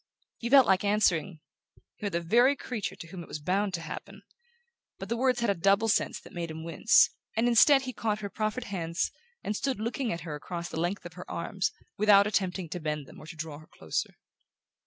[0.39, 1.41] He felt like answering:
[1.99, 4.23] "You're the very creature to whom it was bound to happen";
[4.97, 8.21] but the words had a double sense that made him wince, and instead he caught
[8.21, 9.11] her proffered hands
[9.43, 13.05] and stood looking at her across the length of her arms, without attempting to bend
[13.05, 14.15] them or to draw her closer.